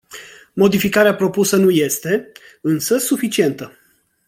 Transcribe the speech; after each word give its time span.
Modificarea 0.55 1.15
propusă 1.15 1.55
nu 1.55 1.69
este, 1.69 2.31
însă, 2.61 2.97
suficientă. 2.97 3.77